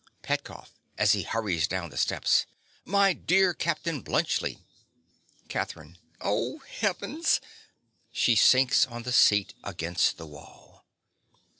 _)PETKOFF. 0.23 0.71
(as 0.97 1.11
he 1.13 1.21
hurries 1.21 1.67
down 1.67 1.91
the 1.91 1.95
steps). 1.95 2.47
My 2.85 3.13
dear 3.13 3.53
Captain 3.53 4.01
Bluntschli— 4.03 4.57
CATHERINE. 5.47 5.99
Oh 6.19 6.57
Heavens! 6.79 7.39
(_She 8.11 8.35
sinks 8.35 8.87
on 8.87 9.03
the 9.03 9.11
seat 9.13 9.53
against 9.63 10.17
the 10.17 10.25
wall. 10.25 10.85